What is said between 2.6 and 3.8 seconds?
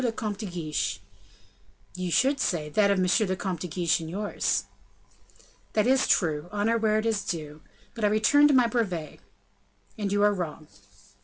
that of M. le Comte de